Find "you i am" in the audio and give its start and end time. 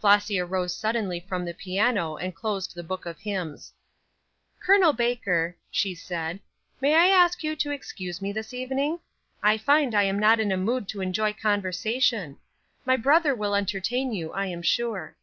14.12-14.62